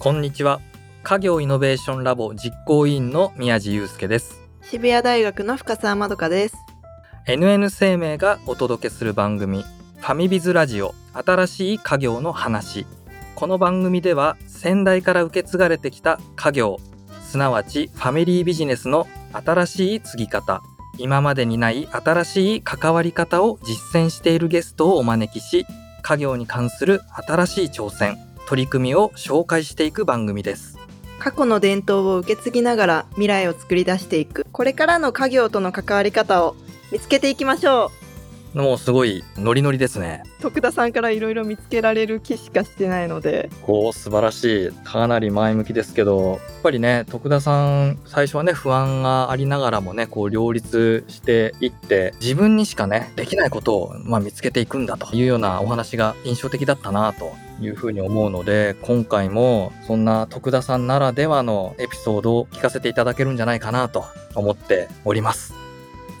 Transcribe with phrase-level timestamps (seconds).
[0.00, 0.60] こんにちは。
[1.02, 4.40] 家業イノベーションラボ実行委員の宮地祐介です。
[4.62, 6.56] 渋谷大学の深澤まどかです。
[7.26, 9.64] NN 生命がお届けする番組
[9.96, 10.94] ファミビズラジオ。
[11.14, 12.86] 新しい家業の話。
[13.34, 16.76] この番組では先代から受け継がれてきた家業
[17.20, 20.62] すなわちファミリービジネスの新しい継ぎ方
[20.98, 25.66] 今までにない新しい関わり方を実践しているゲストをお招きし
[26.02, 28.16] 家業に関する新しい挑戦
[28.48, 30.78] 取り組みを紹介していく番組です。
[31.18, 34.46] 過去の伝統を受け継ぎながら未来を作り出していく。
[34.52, 36.56] これからの家業との関わり方を
[36.90, 38.07] 見つけていきましょう。
[38.54, 40.22] もうすごいノリノリですね。
[40.38, 43.50] う徳田さんからいろいろ見つけられる気しかしてないので。
[43.66, 44.70] おお素晴らしい。
[44.84, 46.30] かなり前向きですけど。
[46.30, 65.57] やっぱりね徳田さん最初はね不安がありながらもねこう両立していって自分にしかねできないことを、まあ、見つけていくんだというようなお話が印象的だったなというふうに思うので今回もそんな徳田さんならではのエピソードを聞かせていただけるんじゃないかなと思っております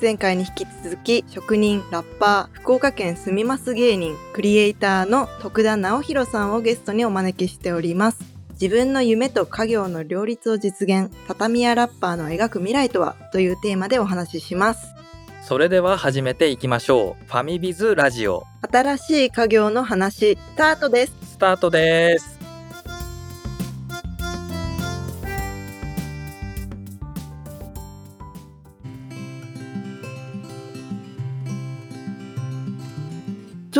[0.00, 8.20] 前回に引き続き職人ラッパー福岡県住みます芸人クリエイターの徳田直弘さんをゲストにお招きしております。
[8.52, 14.94] 自分の夢と家業の両立を実現畳屋ラッパーの描く未来とはというテーマでお話しします。
[15.42, 17.26] それでは始めていきましょう。
[17.26, 18.44] ファミビズラジオ。
[18.70, 21.12] 新しい家業の話スタートです。
[21.22, 22.37] スタートです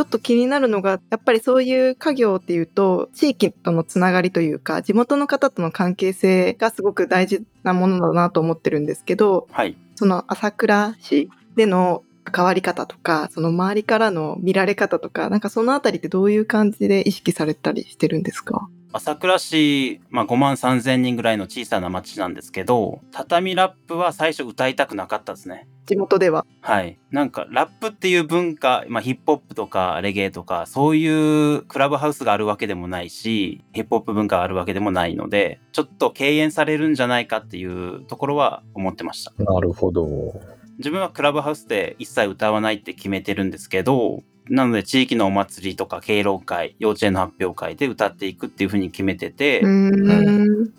[0.09, 9.75] と気になるのがやっぱりそういう家業っていうと地域とのつながりというか地元の方との関係性がすごく大事なものだなと思ってるんですけどはい。
[9.95, 18.69] その朝倉市での関わり方とかその周りからの見られ方とかなんかそのあたりってどういう感じで意識されたりしてるんですか？
[18.91, 25.67] 朝倉市、まあ、5万3千人ぐらいの小さな町なんですけど、畳ラップは最初歌いたくなかったですね。
[25.85, 26.97] 地元でははい。
[27.11, 31.07] なんか、ラップっていう文化、まあ、ヒップホップとかレゲエとか、そうい
[31.55, 39.31] うクラブハウスがあるわけでもないし、ヒップホップ文化があるわけでもないので、ちょっと敬遠されるんじゃないかっていうところは思ってました。
[39.37, 40.33] なるほど
[40.79, 49.61] 自分はクラブハウスで一切歌わないって決めてるんですけど、なので地域のお祭りとか敬老会、幼稚園の発表会で歌っていくっていうふうに決めてて、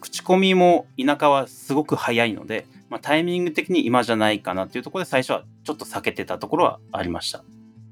[0.01, 7.45] 口コミも田舎はすごく早いので、まあ、タイミング的に今じゃないかなっていうところで最初はちょっと避けてたところはありました。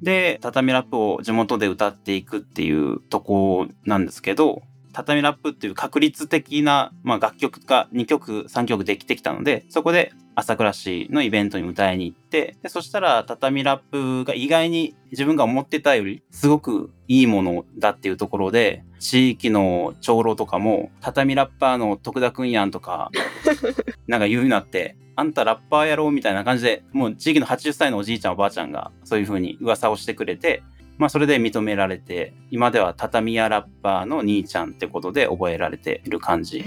[0.02, 4.62] で、畳ラップを地元で歌っていくっていうとこなんですけど、
[4.98, 23.12] 畳ラップっていう確率的な、まあ、楽曲が2曲、3曲できてきたので、そこで朝倉市のイベントに歌いに行って、でそしたら畳ラップが意外に自分が思ってたよりすごくいいものだっていうところで、地域の長老とかも、畳ラッパーの徳田くんやんとか、
[24.08, 30.64] なんか言うようになって、あんたラッパーやろうみたいな感じで、もう地域の80歳のおじいちゃんおばあちゃんがそういう風に噂をしてくれて、
[30.98, 36.62] まあそれで認められて、今では畳屋ラッパーの兄ちゃんってことで覚えられている感じ。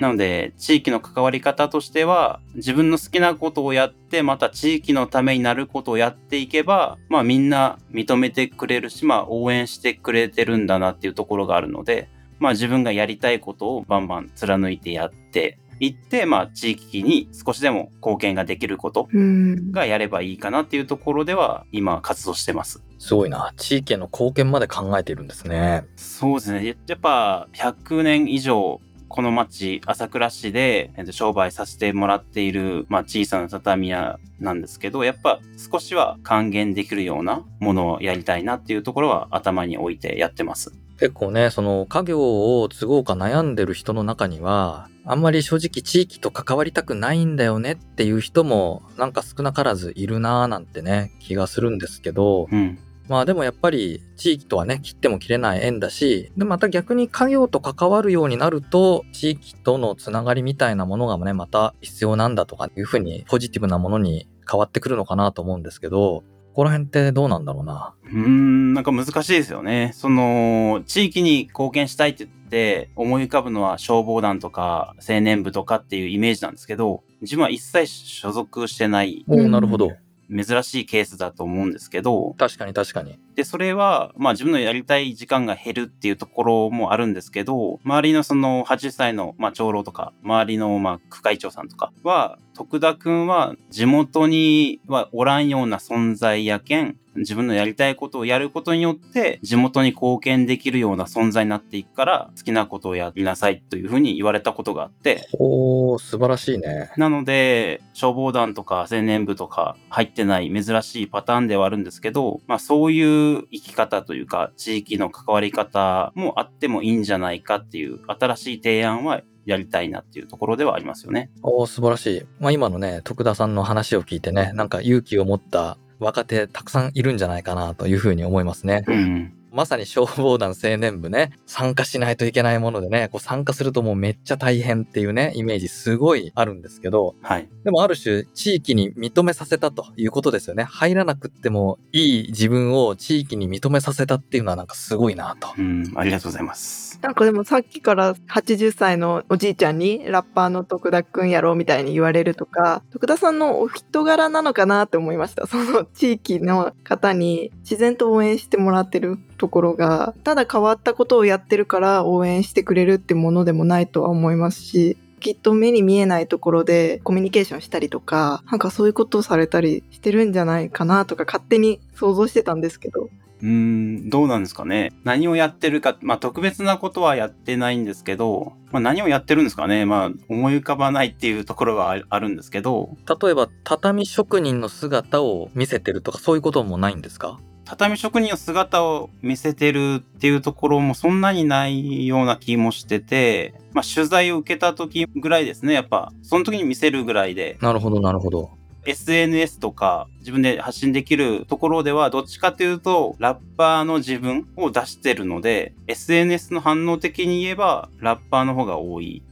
[0.00, 12.08] なので、地域の関わり方としては、自分の好きなことをやって、また地域のためになることをやっていけば、まあみんな認めてくれるし、まあ応援してくれてるんだなっていうところがあるので、
[12.40, 22.82] まあ自分がやりたいことをバンバン貫いてやっていって、まあ地域に少しでも貢献ができることうんがやればいいかなっていうところでは、今活動してます。
[22.98, 26.76] すごいな地域への貢献まで考えているんですねそうですね。
[26.86, 40.72] やっぱ100年以上、この町、朝倉市でえっと商売させてもらっている、まあ、小さな畳屋なんですけど、やっぱ少しは還元できるようなものをやりたいなっていうところは頭に置いてやってます。
[41.00, 52.78] 結構ね、その家業を継ごうか悩んでる人の中には、あんまり正直地域と関わりたくないんだよねっていう人もなんか少なからずいるなーなんてね、気がするんですけど、うん。
[53.08, 66.22] まあでもやっぱり地域とはね、切っても切れない縁だし、で、また逆に家業と関わるようになると、地域とのつながりみたいなものがね、また必要なんだとかいうふうにポジティブなものに変わってくるのかなと思うんですけど、
[66.60, 67.94] ここら辺ってどうなんだろうな。
[68.04, 69.92] うーん、なんか難しいですよね。
[69.94, 79.92] その、地域に貢献したいって言って、思い浮かぶのは消防団とか青年部とかっていうイメージなんですけど、自分は一切所属してないおおなるほど。
[80.30, 83.18] 珍しいケースだと思うんですけど、確かに確かに。
[83.34, 106.92] で、それは、まあ自分のやりたい時間が減るっていうところもあるんですけど、周りのその80歳の、まあ長老とか、周りの、まあ区会長さんとかは、徳田くんは地元にはおらんような存在やけん、自分のやりたいことをやることによって地元に貢献できるような存在になっていくから好きなことをやりなさいというふうに言われたことがあっておー、素晴らしいね。
[106.96, 121.30] なので消防団とか青年部とか入ってない珍しいパターンではあるんですけど、まあそういう生き方というか地域の関わり方もあってもいいんじゃないかっていう新しい提案はやりたいなっていうところではありますよね。
[121.42, 122.22] おー、素晴らしい。
[122.38, 128.84] まあ今のね、徳田さんの話を聞いてね、なんか勇気を持った若手たくさんいるんじゃないかなというふうに思いますね。
[128.88, 129.32] うん。
[129.52, 137.48] まさに消防団青年部ね、参加しないといけないものでね、こう参加するともうめっちゃ大変っていうね、イメージすごいあるんですけど、はい。
[137.64, 140.64] でもある種地域に認めさせたということですよね。
[140.64, 145.48] 入らなくってもいい自分を地域に認めさせたっていうのはなんかすごいなと。
[145.58, 145.92] うん。
[145.96, 146.90] ありがとうございます。
[147.02, 173.08] なんかでもさっきから80歳のおじいちゃんにラッパーの徳田くんやろうみたいに言われるとか徳田さんのお人柄なのかなって思いましたその地域の方に自然と応援してもらってるところがただ変わったことをやってるから応援してくれるってものでもないとは思いますしきっと目に見えないところでコミュニケーションしたりとかなんかそういうことをされたりしてるんじゃないかなとか勝手に想像してたんですけど
[173.42, 174.92] うーん、どうなんですかね。
[175.02, 179.86] 何をやってるか、まあ特別なことはやってないんですけど、まあ何をやってるんですかね。
[179.86, 187.40] まあ思い浮かばないっていうところはああるんですけど、例えば畳職人の姿を見せてるとかそういうこともないんですか？
[187.70, 195.72] 畳職人の姿を見せてるっていうところもそんなにないような気もしてて、まあ取材を受けた時ぐらいですね。
[195.72, 198.50] やっぱ、その時に見せるぐらいで、なるほどなるほど。
[198.86, 209.22] SNS とか自分で発信できるところではどっちかというとラッパーの自分を出してるので SNS の反応的に言えばラッパーの方が多い。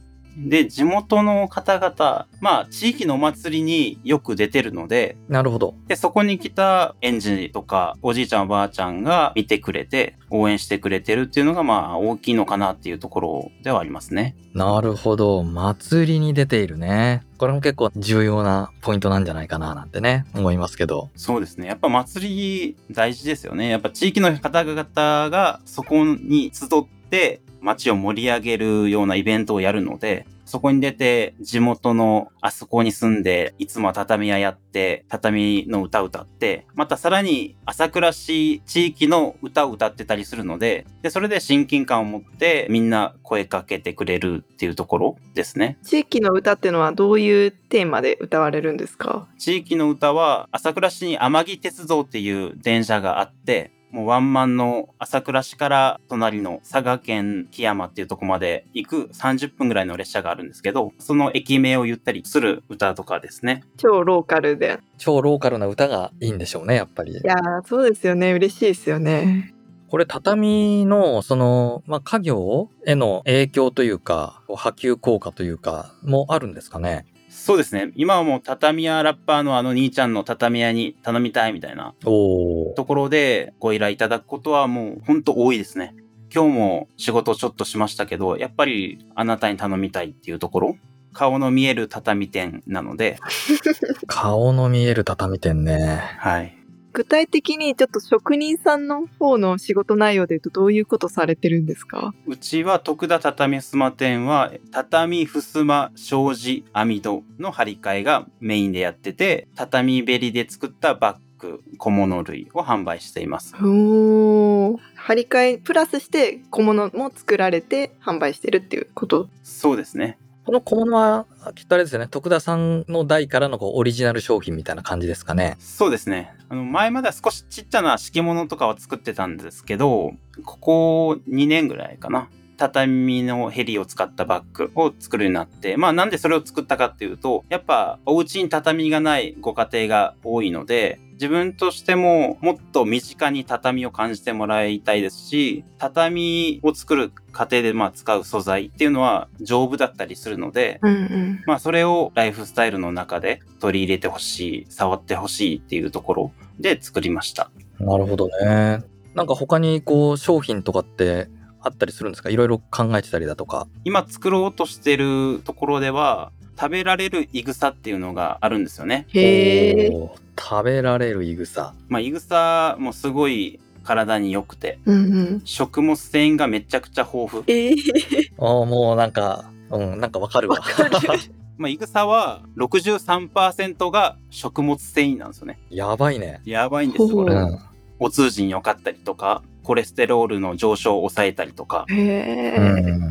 [0.47, 5.75] で、地元の方々、まあ地域のお祭りによく出てるので、なるほど。
[5.87, 14.35] で、そこに来た園児とかおじいちゃんおばあちゃんが見てくれて応援してくれてるっていうのがまあ大きいのかなっていうところではありますね。
[14.53, 15.43] なるほど。
[15.43, 17.23] 祭りに出ているね。
[17.37, 21.09] これも結構重要なポイントなんじゃないかななんてね、思いますけど。
[21.15, 21.67] そうですね。
[21.67, 23.69] やっぱ祭り大事ですよね。
[23.69, 24.83] やっぱ地域の方々
[25.29, 26.69] がそこに集っ
[27.09, 45.77] て街を盛り上げるようなイベントをやるので、そこに出て地元のあそこに住んで、いつもは畳屋やって、畳の歌を歌って、またさらに朝倉市地域の歌を歌ってたりするので、で、それで親近感を持ってみんな声かけてくれるっていうところですね。
[45.83, 49.27] 地域の歌っていうのはどういうテーマで歌われるんですか？
[49.37, 67.15] 地域の歌は朝倉市に天城鉄道っていう電車があってもうワンマンの朝倉市から隣の佐賀県木山っていうとこまで行く30分ぐらいの列車があるんですけどその駅名を言ったりする歌とかですね超ローカルで超ローカルな歌がいいんでしょうね、やっぱりい。
[67.23, 69.53] やーそうですよね嬉しいですよね
[69.89, 77.07] これ畳の、その、まあ、家業への影響というか、波及効果というか、もあるんですかね？
[77.39, 81.95] そうですね今はもう畳屋ラッパーのあの兄ちゃんの畳屋に頼みたいみたいな。
[82.01, 85.95] ところでご依頼いただくことはもうほんと多いですね
[86.33, 90.77] 今日も仕事ちょっとしましたけどやっぱりあなたに頼みたいっていうところ
[91.13, 93.17] 顔の見える畳店なので
[94.07, 96.01] 顔の見える畳店ね。
[96.17, 96.58] はい
[96.91, 102.13] 具体的にちょっと職人さんの方の仕事内容で言うとどういうことされてるんですか？
[102.25, 113.55] うちは徳田畳襖店は畳襖障子網戸の張り替えがメインでやってて畳べりで作ったバッグ小物類を販売しています。
[113.55, 114.77] 張
[115.15, 119.29] り替えプラスして小物も作られて販売してるっていうこと？
[119.43, 120.17] そうですね
[120.49, 122.07] この小物は、きっとあれですよね。
[122.07, 125.57] 徳田さんの代からのこうオリジナル商品みたいな感じですかね。
[125.59, 130.13] そうですねあの前までは少しちっちゃな敷物とかは作ってたんですけど
[130.45, 157.51] ここ2年ぐらいかな畳のヘリを使ったバッグを作るようになって、まあなんでそれを作ったかっていうと、やっぱお家に畳がないご家庭が多いので、自分としてももっと身近に畳を感じてもらいたいですし、畳を作る過程でまあ使う素材っていうのは丈夫だったりするので、うんうんまあそれをライフスタイルの中で取り入れてほしい、触ってほしいっていうところで作りました。
[157.81, 158.81] なるほどね。
[159.13, 161.27] なんか他にこう商品とかって
[161.59, 162.29] あったりするんですか？
[162.29, 163.67] いろいろ考えてたりだとか。
[163.83, 169.05] 今作ろうとしてるところでは、食べられるイグサっていうのがあるんですよね。
[169.13, 169.91] へえ
[170.37, 171.73] 食べられるいぐさ。
[171.87, 177.43] まあイグサもすごい体に良くて、うんうん食物繊維がめちゃくちゃ豊富。
[177.47, 180.57] えー、ああ、もうなんか、うん、なんかわかるわ。
[180.57, 180.91] わかる
[181.57, 185.59] まあイグサは63%が食物繊維なんですよね。
[185.69, 186.41] やばいね。
[186.43, 187.35] やばいんですよ、これ。
[187.35, 187.59] うん。
[187.99, 191.85] お通じに良かったりとか、コレステロールの上昇を抑えたりとか。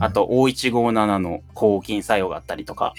[0.00, 2.94] あと O157 の抗菌作用があったりとか。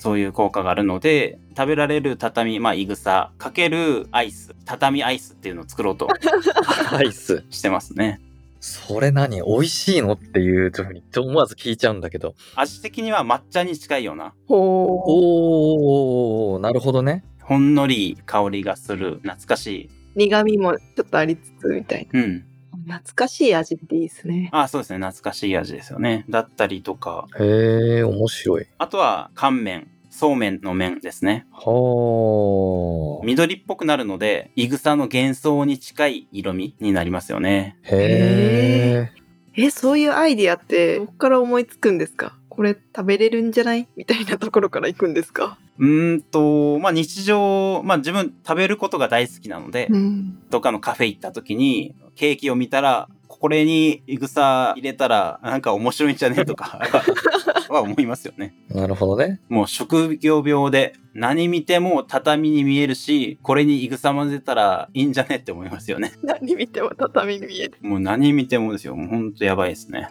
[0.00, 6.08] そういう効果があるので、食べられる畳、まあ、いぐさ、かけるアイス、畳アイスっていうのを作ろうと
[6.92, 7.44] アイス。
[7.50, 8.20] してますね。
[8.60, 9.40] それ何？
[9.42, 12.34] 美味しいのっていうふうに思わず聞いちゃうんだけど。
[12.56, 17.24] 味的には抹茶に近いような、ほおー、なるほどね。
[17.40, 19.90] ほんのりい香りがする、懐かしい。
[20.24, 20.28] う。
[20.28, 22.44] 苦味もちょっとありつつみたいうん。
[22.86, 22.96] な。
[22.98, 24.48] 懐かしい味っていいですね。
[24.52, 24.98] あそうですね。
[24.98, 26.24] 懐かしい味ですよね。
[26.28, 28.66] だったりとか、へえ、面白い。
[28.78, 31.46] あとは乾麺、そうめんの麺ですね。
[31.52, 33.26] はあ。
[33.26, 37.76] 緑っぽくなるので、いぐさの幻想に近い色味になりますよね。
[37.82, 39.10] へ
[39.56, 39.62] え。
[39.62, 42.38] え、そういうアイディアってどこから思いつくんですか？
[42.48, 43.86] これ食べれるんじゃない？
[43.96, 45.58] みたいなところから行くんですか？
[45.78, 50.38] うーんと、まあ日常、まあ自分食べることが大好きなので、ん。
[50.50, 56.80] どっかのカフェ行った時に、ケーキを見たら、これにいぐさ入れたら、なんか面白いんじゃねとか
[57.70, 58.54] は思いますよね。
[58.68, 59.40] なるほどね。
[59.48, 66.12] もう職業病で、何見ても畳に見えるし、これにいぐさ混ぜたらいいんじゃねって思いますよね。
[66.22, 67.74] 何見ても畳に見える。
[67.80, 68.96] もう何見てもですよ。
[68.96, 70.08] もうほんとやばいですね。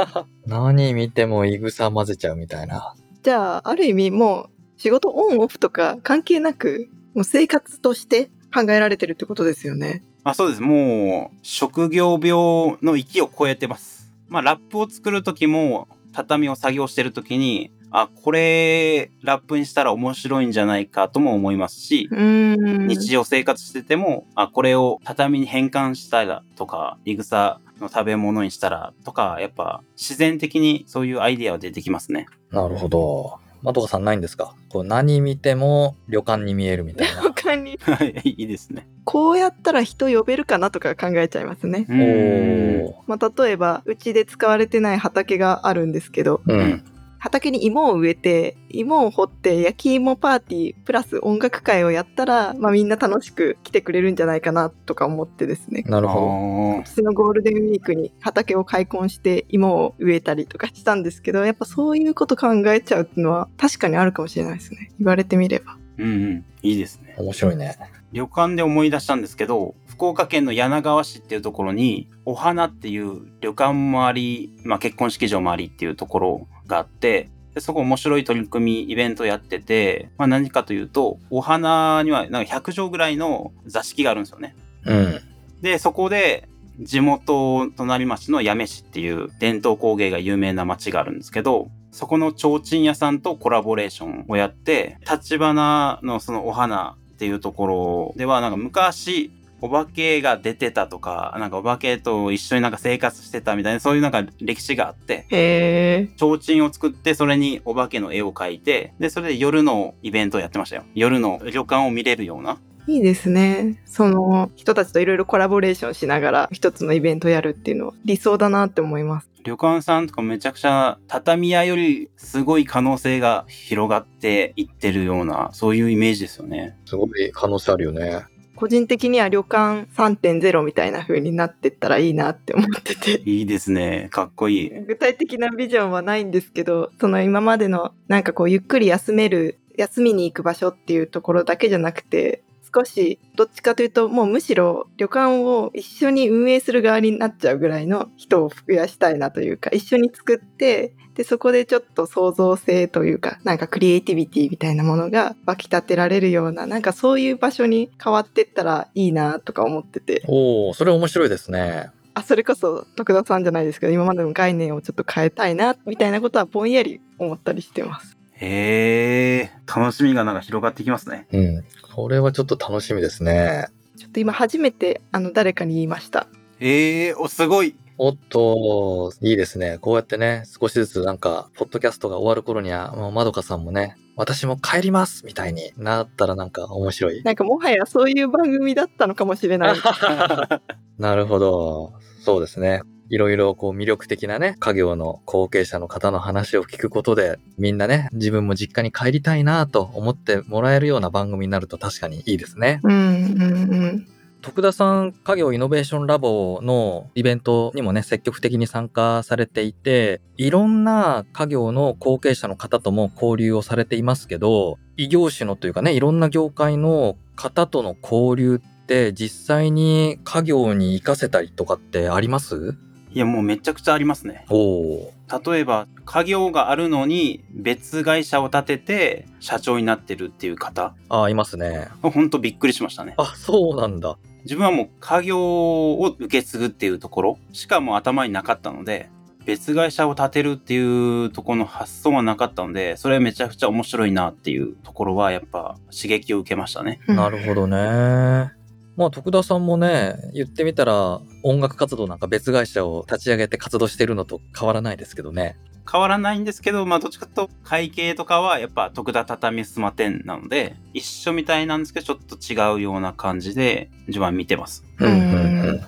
[0.46, 2.94] 何見てもいぐさ混ぜちゃうみたいな。
[3.22, 10.02] じゃあ、ある意味もう仕事オンオフとか関係なく、もう生活として考えられてるってことですよね。
[10.24, 10.62] あそうです。
[10.62, 14.10] もう、職業病の域を超えてます。
[14.28, 22.08] まあ、ラップを作る時も、畳を作業してる時に、あ、これ、ラップにしたら面白いんじゃないかとも思いますし。
[22.10, 32.28] 日常生活してても、あ、これを畳に変換したらとか、いぐさの食べ物にしたらとか、やっぱ自然的にそういうアイディアは出てきますね。
[32.50, 33.49] なるほど。
[33.62, 34.54] まどかさんないんですか？
[34.68, 37.22] こう何見ても旅館に見えるみたいな。
[37.34, 38.86] 他に、はい、いいですね。
[39.04, 41.86] こうやったら人呼べるかなとか考えちゃいますね。
[41.88, 42.92] うおんー。
[43.06, 46.52] まあ、例えば、うちで使われてない畑があるんですけど、う。
[46.52, 46.84] うんん。
[47.20, 55.82] 畑に芋を植えて、芋を掘って焼き芋パーティー、プラス音楽会をやったら、まあみんな楽しく来てくれるんじゃないかなとか思ってですね。
[55.82, 64.90] なるほほ今年のゴールデンウィークに畑を開墾して芋を植えたりとかしたんですけど、やっぱそういうこと考えちゃうっていうのは確かにあるかもしれないですね。
[64.98, 65.76] 言われてみれば。
[65.98, 66.04] ど。
[66.04, 66.44] うんうん。
[66.62, 67.14] いいですね。
[67.18, 67.24] ど。
[67.24, 67.76] 面白いね。
[68.12, 84.56] 旅館で思い出したんですけど、福岡県の柳川市っていうところに、お花っていう旅館周り、まあ結婚式場周りっていうところがあって、でそこ面白い取り組み、イベントやってて、まあ何かというと、お花にはなんか100畳ぐらいの座敷があるんですよね。
[84.84, 85.20] うん。
[85.60, 86.48] で、そこで、
[86.80, 106.10] 地元隣町の八女市っていう伝統工芸が有名な町があるんですけど、そこの提灯屋さんとコラボレーションをやって、立花のそのお花っていうところでは、なんか昔、お化けが出てたとか、なんかお化けと一緒になんか生活してたみたいな、そういうなんか歴史があって、へえ。
[106.16, 110.84] 提灯を作って、それにお化けの絵を描いて、で、それで夜のイベントをやってましたよ。
[110.94, 112.56] 夜の旅館を見れるような。
[112.90, 113.80] いいですね。
[113.86, 119.30] その人たちといろいろコラボレーションしながら一つのイベントやるっていうのは理想だなって思います。
[119.44, 126.76] 旅館さんとかめちゃくちゃ畳屋よりすごい可能性が広がっていってるような、そういうイメージですよね。
[126.84, 128.24] すごい可能性あるよね。
[128.56, 133.22] 個人的には旅館3.0みたいな風になってったらいいなって思ってて。
[133.24, 134.08] いいですね。
[134.10, 134.68] かっこいい。
[134.68, 142.42] 具体的なビジョンはないんですけど、その今までのなんかこうゆっくり休める、休みに行く場所っていうところだけじゃなくて、
[142.74, 160.22] 少しどっちかというともうむしろ旅館を一緒に運営する側になっちゃうぐらいの人を増やしたいなというか、一緒に作って、で、そこでちょっと創造性というか、なんかクリエイティビティみたいなものが湧き立てられるような、なんかそういう場所に変わってったらいいなとか思ってて。
[160.28, 161.90] おお、それ面白いですね。
[162.14, 168.19] あそれこそ徳田さんじゃないですけど今までの概念をちょっと変えたいなみたいなことはぼんやり思ったりしてます。
[168.40, 171.26] へえ、楽しみがなんか広がってきますね。
[171.32, 171.64] うん。
[171.94, 173.68] これはちょっと楽しみですね。
[173.98, 176.26] ちょっと今初めてあの誰かに言いました。
[176.58, 177.74] へえ、お、すごい。
[177.98, 179.76] おっと、いいですね。
[179.78, 187.22] こうやってね、少しずつなんか、ポッドキャストが終わる頃には、もうまどかさんもね、私も帰りますみたいになったらなんか面白い。
[187.22, 189.76] なんかもはやそういう番組だったのかもしれない。
[190.98, 191.92] なるほど。
[192.22, 192.82] そうですね。
[193.10, 202.80] いろいろこう魅力的なね、家業の後継者の方の話を聞くことで、みんなね、自分も実家に帰りたいなと思ってもらえるような番組になると確かにいいですね。
[202.84, 204.06] うんうんうん。
[204.42, 222.76] 徳田さん、家業イノベーションラボのイベントにもね、積極的に参加されていて、いろんな家業の後継者の方とも交流をされていますけど、異業種のというかね、いろんな業界の方との交流っって実際に家業に活かせたりとかってあります？
[223.12, 224.44] いや、もうめちゃくちゃありますね。
[224.48, 225.12] おお
[225.44, 233.14] 例えば、家業があるのに別会社を立てて社長になってるっていう方、あいますねほんとびっくりしましたね。
[233.16, 239.08] あそうなんだ自分はもう家業を受け継ぐっていうところしかもう頭になかったので、
[239.44, 247.00] 別会社を建てるっていうところの発想はなかったので、それはめちゃくちゃ面白いなっていうところはやっぱ刺激を受けましたね。
[247.06, 248.52] なるほどね
[249.00, 255.56] まあ徳田さんもね言ってみたら音楽活動なんか別会社を立ち上げて活動してるのと変わらないですけどね
[255.90, 264.84] 変わらないんですけど、まあどっちかというと会計とかはやっぱ徳田畳スマ店なので、一緒みたいなんですけどちょっと違うような感じで自分は見てます。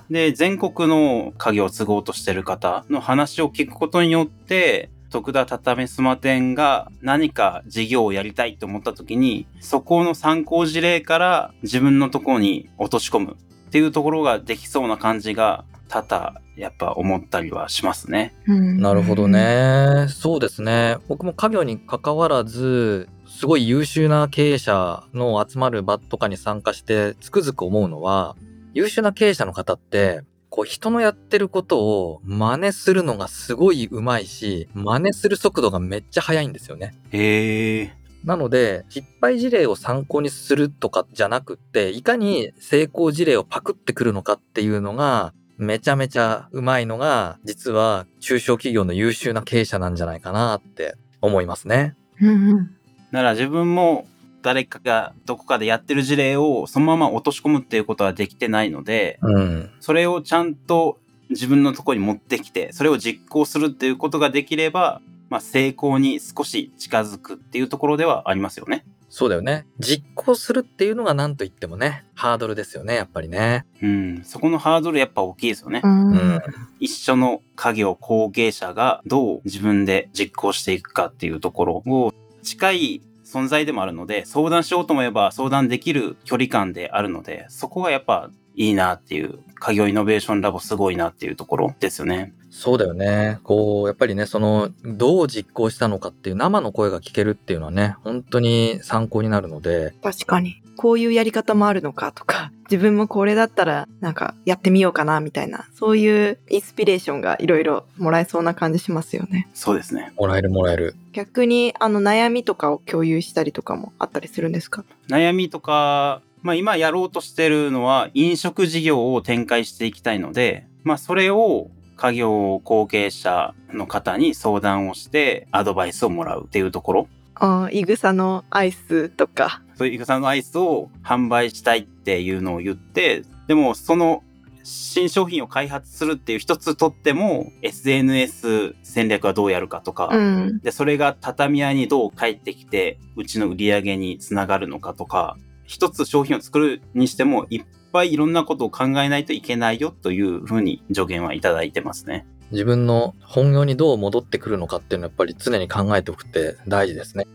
[0.09, 18.33] で、全国の家業を継ごうとしてる方の話を聞くことによって、徳田畳スマ店が何か事業をやりたいと思った時に、そこの参考事例から自分のところに落とし込むっていうところができそうな感じが多々やっぱ思ったりはしますね。
[18.47, 19.27] うんなるほど。
[19.27, 28.35] ねそうですね僕も家業に関わらずすごい優秀な経営者の集まる場とかに参加してつくづく思うのは
[28.73, 37.93] 優秀な経営者の方ってこう人のやってることを真似するのがすごい上手いし真似する速度がめっちゃ速いんですよねへえ。
[38.23, 51.95] なので、失敗事例を参考にするとかじゃなくって、いかに成功事例をパクってくるのかっていうのが、めちゃめちゃうまいのが、実は中小企業の優秀な経営者なんじゃないかなって思いますね。
[52.21, 52.75] うんうん
[53.11, 54.07] なら自分も
[54.43, 59.71] 誰かがどこかでやってる事例をそのまま落とし込むっていうことはできてないので、うん。
[59.79, 68.85] それをちゃんと自分のところに持ってきて、それを実行するっていうことができれば、まあ成功に少し近づくっていうところではありますよね。
[69.09, 69.65] そうだよね。
[69.79, 73.63] 実行するっていうのが何と言ってもね、ハードルですよね、やっぱりね。
[73.81, 74.23] うん。
[74.25, 75.81] そこのハードルやっぱ大きいですよね。
[75.83, 76.41] うんうん。
[76.79, 83.01] 一緒の家業後継者がどう自分で実行していくかっていうところを近い
[83.33, 92.33] 存在でもあるので、相談しようと思えば相談できる距離感であるので、そこがやっぱいいなっていう、家業イノベーションラボすごいなっていうところですよね。
[92.51, 93.39] そうだよね。
[93.43, 100.61] こう、やっぱりね、その、どう実行したのかっていう生の声が聞けるっていうのはね、本当に参考になるので、確かに。
[100.75, 109.47] こういうやり方もあるのかとか、自分もこれだったらなんかやってみようかなみたいな、そういうインスピレーションがいろいろもらえそうな感じしますよね。
[109.53, 110.11] そうですね。
[110.17, 110.95] もらえるもらえる。
[111.13, 114.83] 逆にあの悩みとかを共有したりとかもあったりするんですか？
[115.07, 127.07] 悩みとか、まあ今やろうとしてるのは飲食事業を展開していきたいので、まあそれを家業後継者の方に相談をしてアドバイスをもらうっていうところ。
[127.35, 129.61] ああ、いぐさのアイスとか。
[129.75, 134.23] そういうイカさんのアイスを販売したいっていうのを言って、でもその
[134.63, 140.59] 新商品を開発するっていう一つとっても SNS 戦略はどうやるかとか、うん。
[140.59, 152.25] で、それが畳屋にどう返ってきて、うちの売り上げにつながるのかとか、一つ商品を作るにしても、いっぱいいろんなことを考えないといけないよというふうに助言はいただいてますね。
[152.51, 157.25] 自分の本業にどう戻ってくるのかっていうのはやっぱり常に考えておくって大事ですね。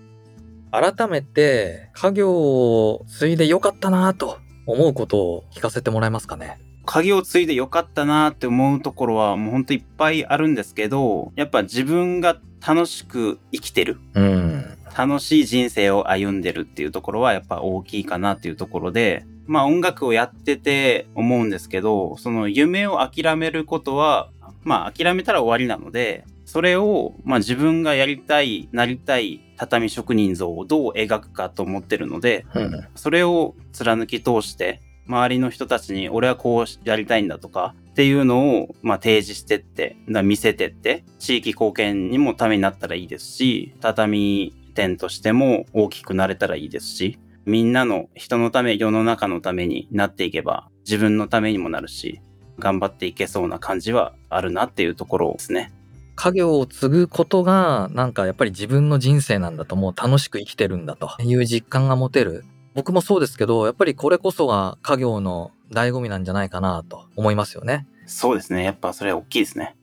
[0.70, 6.58] 改めて家業を継いでよかったなと思うことを聞かせてもらえますかね。
[6.88, 13.98] 鍵を継いでよかったなって思うところはもうほんといっぱいあるんですけど、やっぱ自分が楽しく生きてる。
[14.14, 14.64] うん。
[14.96, 24.30] 楽しい人生を歩んでるっていうところはやっぱ大きいかなっていうところで、まあ音楽をやってて思うんですけど、その夢を諦めることは、
[24.62, 32.88] まあ諦めたら終わりなので、それをまあ自分がやりたい、なりたい畳職人像をどう描くかと思ってるので、うん。
[32.94, 52.20] それを貫き通して、周りの人たちに俺はこうやりたいんだとかっていうのをまあ提示してって、見せてって、地域貢献にもためになったらいいですし、畳店としても大きくなれたらいいですし、みんなの人のため、世の中のためになっていけば、自分のためにもなるし、
[52.58, 55.72] 頑張っていけそうな感じはあるなっていうところですね。
[56.14, 62.44] 家業を継ぐことがなんかやっぱり自分の人生なんだともう楽しく生きてるんだという実感が持てる。
[62.78, 67.88] 僕もそうですけど、やっぱりこれこそが家業の醍醐味なんじゃないかなと思いますよね。
[68.06, 68.62] そうですね。
[68.62, 69.74] やっぱそれは大きいですね。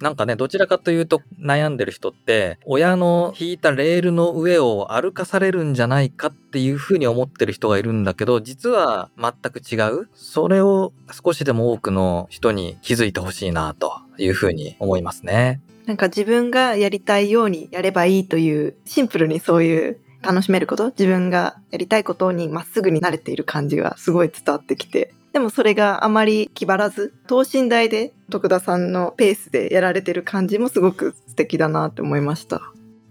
[0.00, 10.10] なんかね、どちらかというと悩んでる人って、親の引いたレールの上を歩かされるんじゃないかっていうふうに思ってる人がいるんだけど、実は全く違う。
[10.14, 10.92] それを
[11.24, 15.62] 少しでも多くの人に気づいてほしいなというふうに思いますね。
[15.86, 32.60] なんか自分がやりたいようにやればいいという、シンプルにそういう楽しめること、自分がやりたいことにまっすぐに慣れている感じがすごい伝わってきて、でもそれがあまり気張らず等身大で徳田さんのペースでやられてる感じもすごく素敵だなって思いました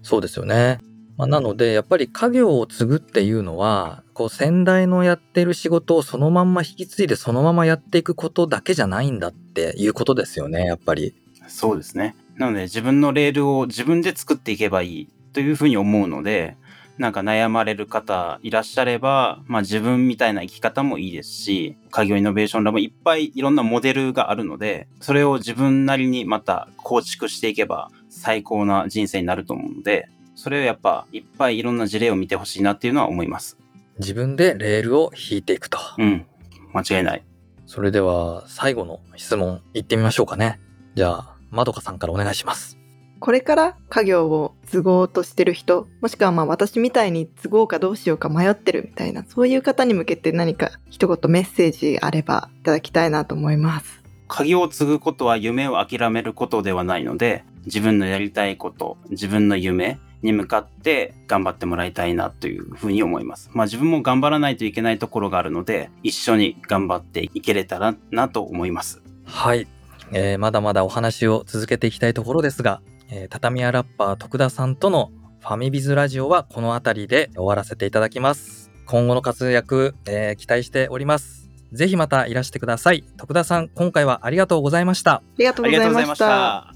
[0.02, 0.78] そうですよね。
[1.16, 11.14] まあ、なのでやっぱり家業を継ぐっていうのはこう先代のやってる仕事をそのまんま引き継いでそのままやっていくことだけじゃないんだっていうことですよねやっぱり。
[11.48, 12.16] そうですね。
[12.36, 16.56] なので自分のレールを自分で作っていけばいいというふうに思うので、
[16.98, 33.58] なんか悩まれる方いらっしゃれば、まあ自分みたいな生き方もいいですし、家業イノベーションラボいっぱいいろんなモデルがあるので、それを自分なりにまた構築していけば最高な人生になると思うので、それをやっぱいっぱいいろんな事例を見てほしいなっていうのは思います。
[33.98, 35.78] 自分でレールを引いていくと。
[35.98, 36.26] うん。
[36.72, 37.24] 間違いない。
[37.66, 40.60] それでは最後の質問いってみましょうかね。
[40.94, 42.81] じゃあまどかさんからお願いします。
[43.22, 63.50] これから家業を継ごうとしてる人もしくはまあ私みたいに継ごうかどうしようか迷ってるみたいなそういう方に向けて何か一言メッセージあればいただきたいなと思います鍵を継ぐことは夢を諦めることではないので、自分のやりたいこと、自分の夢に向かって頑張ってもらいたいなというふうに思います。
[63.52, 69.02] まあ自分も頑張らないといけないところがあるので、一緒に頑張っていけれたらなと思います。
[69.26, 69.66] はい、
[70.12, 72.80] えーまだまだお話を続けていきたいところですが、
[73.14, 78.70] えー畳屋ラッパー徳田さんとのファミビズラジオはこの辺りで終わらせていただきます。
[78.86, 81.50] 今後の活躍、えー期待しております。
[81.72, 83.04] ぜひまたいらしてください。
[83.18, 85.16] 徳田さん、今回はありがとうございました。
[85.16, 86.74] ありがとうございました。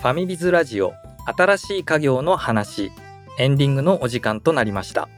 [0.00, 0.94] ファミビズラジオ
[1.26, 2.90] 新しい家業の話
[3.40, 5.08] エンディングのお時間となりました。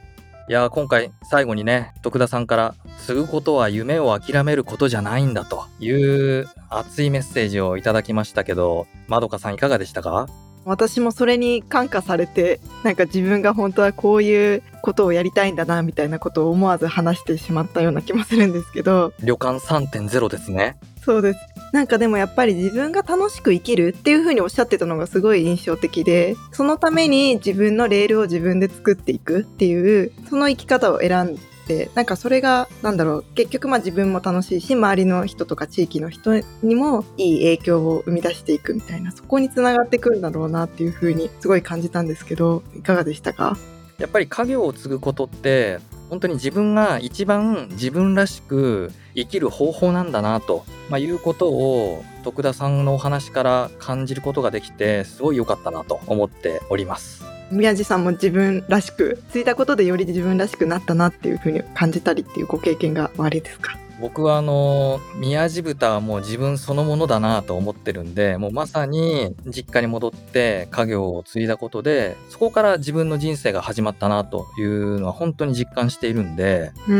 [0.47, 10.27] いやー今回最後にね徳田さんから継ぐことは夢を諦めることじゃないんだという熱いメッセージをいただきましたけどまどかさんいかがでしたか？
[10.65, 19.11] 私もそれに感化されて なんか自分が本当はこういうことをやりたいんだなみたいなことを思わず話してしまったような気もするんですけど。
[19.21, 21.39] 旅館3.0ですねそうです。
[21.73, 31.37] なんかでもやっぱり自分が楽しく生きるっていう風におっしゃってたのがすごい印象的でそのために自分のレールを自分で作っていくっていうその生き方を選ん
[31.67, 43.57] でなんかそれがなんだろう結局まあ自分も楽しいし周りの人とか地域の人にもいい影響を生み出していくみたいなそこにつながってくるんだろうなっていう風にすごい感じたんですけどいかがでしたか？
[43.97, 45.79] やっぱり家業を継ぐことって
[46.13, 57.23] 本当に自分が一番自分らしく生きる方法なんだなと、まあ、いうことを徳田さんのお話から感じることができてすごい良かったなと思っております。
[57.49, 63.75] 宮地さんも自分らしくついたことでより自分らしくなったなっていうふうに感じたりっていうご経験がおありですか？
[64.03, 76.95] 僕はあの宮地豚はもう自分そのものだなと思ってるんでもうまさに実家に戻って家業を継いだことでそこから自分の人生が始まったなというのは本当に実感しているんでうー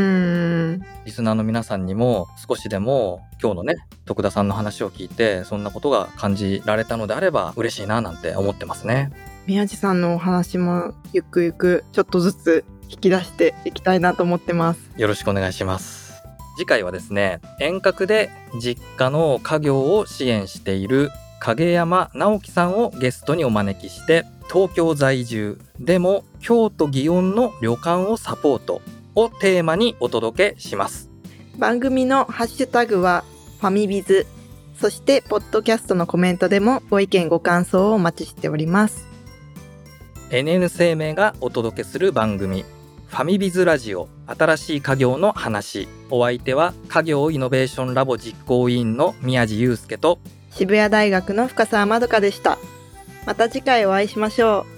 [0.78, 9.12] んリスナーの皆さんにも少しでも今日のね徳田さんの話を聞いてそんなことが感じられたのであれば嬉しいななんて思ってますね。
[9.46, 16.03] 宮地さんのお話もゆくゆくちょっとずつ引き出していきたいなと思ってますよろしくお願いします。
[16.58, 28.82] 次回はですね、遠隔で実家の家業を支援している影山直樹さんをゲストにお招きして、東京在住でも京都祇園の旅館をサポート
[29.16, 31.13] をテーマにお届けします。
[31.58, 33.24] 番組のハッシュタグは
[33.60, 34.26] ファミビズ
[34.80, 39.08] そしてポッドキャストのコメントでもご意見ご感想をお待ちしております
[40.30, 42.66] NN 生命がお届けする番組
[43.13, 45.88] ファミビズラジオ新しい家業の話。
[46.10, 50.17] お相手は家業イノベーションラボ実行委員の宮地祐介と
[50.49, 52.58] 渋谷大学の深澤まどかでした。
[53.28, 54.73] また次回お会いしましょう。